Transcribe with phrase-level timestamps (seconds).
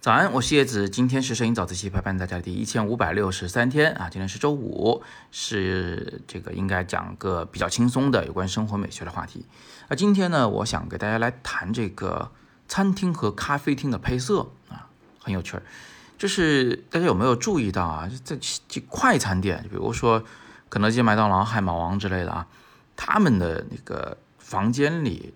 [0.00, 9.44] 早安，我是叶子，今天是摄影早自习陪伴大家的第一千五百六十三天啊，今天是周五，是这个应该讲个比较轻松的有关生活美学的话题。
[9.88, 12.32] 那今天呢，我想给大家来谈这个
[12.66, 14.88] 餐厅和咖啡厅的配色啊，
[15.18, 15.62] 很有趣儿。
[16.16, 20.24] 就是大家有没有注意到啊，在这快餐店，比如说
[20.70, 22.46] 肯德基、麦当劳、汉堡王之类的啊，
[22.96, 25.34] 他们的那个房间里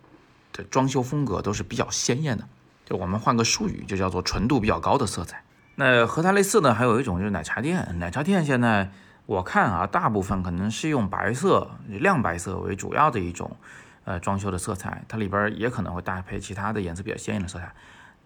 [0.54, 2.48] 的装修风格都是比较鲜艳的。
[2.84, 5.42] 就我们换个术语，就叫做纯度比较高的色彩。
[5.76, 7.98] 那和它类似呢，还有一种就是奶茶店。
[7.98, 8.90] 奶茶店现在
[9.26, 13.56] 我看啊，大部分可能是用白色、亮白色为主要的一种
[14.04, 17.74] 呃装修的色彩，它里边也可能会搭配其他的颜色比较鲜艳的色彩。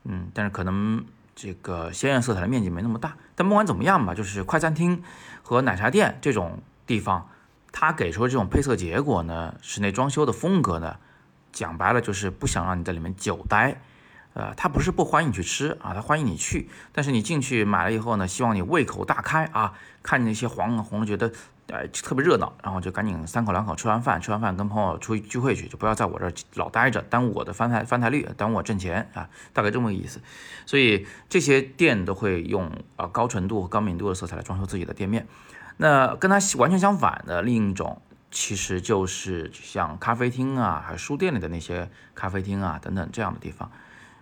[0.05, 1.05] 嗯，但是可能
[1.35, 3.15] 这个鲜艳色彩的面积没那么大。
[3.35, 5.02] 但不管怎么样吧，就是快餐厅
[5.43, 7.29] 和奶茶店这种地方，
[7.73, 10.97] 它给出的这种配色结果呢，室内装修的风格呢，
[11.52, 13.80] 讲白了就是不想让你在里面久待。
[14.38, 21.32] 呃，他不是不欢迎你去吃啊，他欢迎你去，但是你进去买了以后呢，希望你胃口大开啊，看见那些黄红的，觉得
[21.66, 30.21] 呃特别热闹，然后就赶紧三口两口吃完饭，吃完饭跟朋友出去聚会去，就不要在我这儿老待着，耽误我的翻台翻台率，耽误我挣钱啊，大概这么个意思。
[30.65, 35.26] 所以这些店都会用啊高纯度和、高敏度的色彩来装修自己的店面。
[35.79, 43.68] 那跟它完全相反的另一种，其实就是像咖啡厅啊，还有书店里的那些咖啡厅啊等等这样的地方。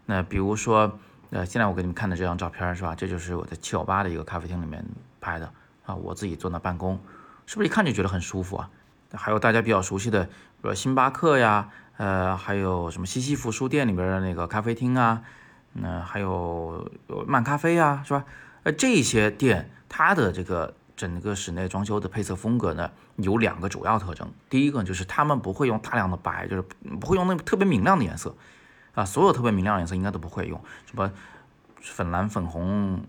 [0.06, 0.98] 那比如说，
[1.30, 2.94] 呃，现在我给你们看的这张照片是吧？
[2.94, 4.84] 这就是我在七九八的一个咖啡厅里面
[5.20, 5.52] 拍的
[5.84, 6.98] 啊，我自己坐那办公，
[7.44, 8.70] 是不是一看就觉得很舒服啊？
[9.12, 10.30] 还有大家比较熟悉的，比
[10.62, 15.22] 如星巴克呀，呃，还有什么西西弗书店里边的那个咖啡厅啊，
[15.72, 16.90] 那还有
[17.26, 18.24] 漫咖啡啊，是吧？
[18.62, 24.28] 呃，这些店它的这个整个室内装修的配色风格呢，有两个主要特征。
[24.48, 26.62] 第一个就是他们不会用大量的白，就是
[27.00, 28.34] 不会用那特别明亮的颜色。
[28.96, 31.12] 啊，所有特别明亮的颜色应该都不会用，什么
[31.80, 33.04] 粉蓝、粉红，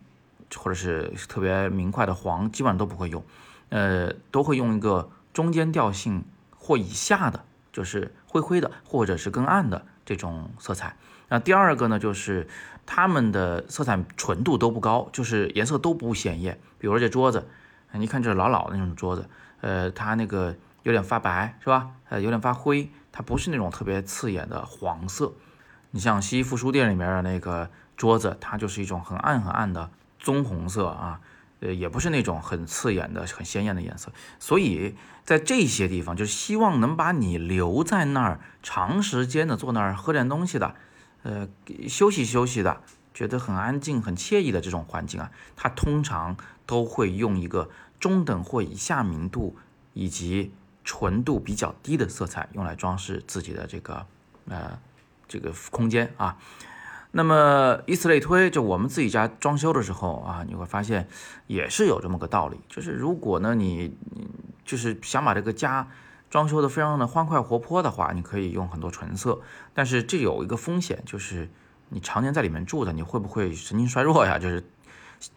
[0.58, 3.24] 或者是特别明快的黄，基本上都不会用。
[3.70, 6.26] 呃，都会用一个中间调性
[6.58, 10.96] 或以下的，就是灰灰的，或者是更暗的这种色彩。
[11.30, 12.48] 那第二个呢，就是
[12.86, 16.60] 它们的色彩纯度都不高，就是颜色都不显眼。
[16.80, 17.48] 比如说这桌子，
[17.94, 19.30] 你看这老老的那种桌子，
[19.62, 20.54] 呃，它那个
[20.84, 21.92] 有点发白，是吧？
[22.10, 25.34] 呃，有点发灰，它不是那种特别刺眼的黄色。
[25.98, 31.20] 你像西服书店里面的那个桌子，它就是一种很暗很暗的棕红色啊，
[31.60, 34.12] 呃，也不是那种很刺眼的、很鲜艳的颜色。
[34.38, 34.94] 所以
[35.24, 40.76] 在这些地方，就是希望能把你留在那儿长时间的坐那儿喝点东西的，
[41.24, 41.50] 呃，
[41.90, 42.80] 休息休息的，
[43.12, 46.38] 觉得很安静、很惬意的这种环境啊，它通常
[46.68, 49.58] 都会用一个中等或以下明度
[49.96, 50.52] 以及
[50.84, 54.06] 纯度比较低的色彩用来装饰自己的这个
[54.48, 54.78] 呃。
[55.28, 56.38] 这个空间啊，
[57.12, 61.08] 那么以此类推，就我们自己家装修的时候啊，你会发现
[61.48, 63.98] 也是有这么个道理，就是如果呢你
[64.66, 65.88] 就是想把这个家
[66.30, 69.40] 装修的非常的欢快活泼的话，你可以用很多纯色，
[69.74, 71.50] 但是这有一个风险，就是
[71.90, 74.38] 你常年在里面住的，你会不会神经衰弱呀？
[74.38, 74.64] 就是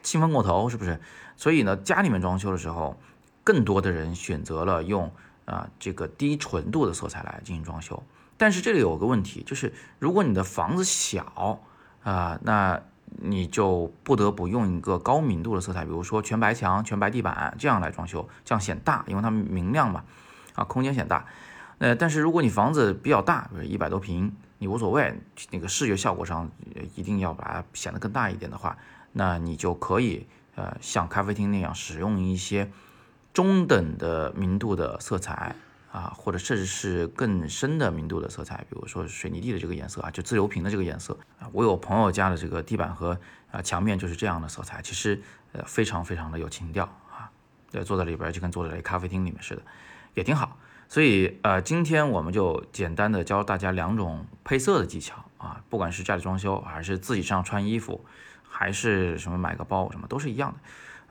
[0.02, 1.00] 兴奋过头，是不是？
[1.36, 3.00] 所以呢，家里面装修的时候，
[3.44, 5.10] 更多的人选择了用
[5.44, 8.02] 啊这个低纯度的色彩来进行装修。
[8.40, 11.60] 但是这里有个问题，就是如果你的房子小
[12.02, 20.04] 啊，那你就不得不用一个高明度的色彩，比如说全白墙、全白地板这样来装修，这样显大，因为它明亮嘛，
[20.54, 21.26] 啊，空间显大。
[21.76, 26.50] 呃，但是如果你房子比较大，比如一百多平，你无所谓，那个视觉效果上
[26.94, 28.78] 一定要把它显得更大一点的话，
[29.12, 32.70] 那你就可以呃像咖啡厅那样使用一些
[33.34, 35.54] 中等的明度的色彩。
[35.90, 41.48] 啊，或者甚至是更深的明度的色彩，比如说水泥地的这个颜色啊，就自由平的这个颜色啊。
[41.52, 43.18] 我有朋友家的这个地板和
[43.50, 45.20] 啊墙面就是这样的色彩，其实
[45.52, 47.30] 呃非常非常的有情调啊。
[47.70, 49.62] 对，坐在里边就跟坐在咖啡厅里面似的，
[50.14, 50.56] 也挺好。
[50.88, 58.04] 所以呃，今天我们就简单的教大家两种配色的技巧啊，不管是家里装修还是自己上穿衣服，
[58.42, 60.58] 还是什么买个包什么，都是一样的。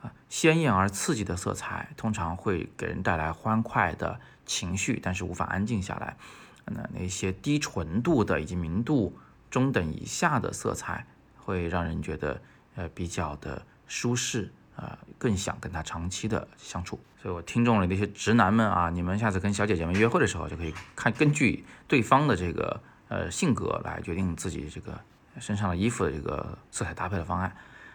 [0.06, 4.20] 啊，鲜艳而刺激的色彩通常会给人带来欢快的
[4.50, 6.16] 情绪，但是无法安静下来。
[6.64, 9.16] 那那些低纯度的以及明度
[9.48, 11.06] 中等以下的色彩，
[11.36, 12.42] 会让人觉得
[12.74, 16.98] 呃比较的舒适，呃更想跟他长期的相处。
[17.22, 24.98] 所以我听众里那些直男们啊，你们下次跟小姐姐们约会的时候，就可以看根据对方的这个呃性格来决定自己这个
[25.38, 27.54] 身上的衣服的这个色彩搭配的方案。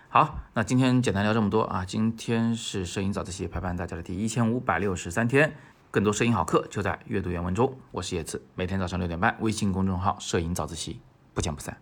[0.10, 1.84] 好，那今天简单聊这么多啊！
[1.84, 5.54] 今天是摄影早自习陪伴大家的第一千五百六十三天，
[5.95, 7.74] 更多摄影好课就在阅读原文中。
[7.92, 11.00] 我是叶子，每天早上六点半，微信公众号“摄影早自习”，
[11.33, 11.77] 不见不散。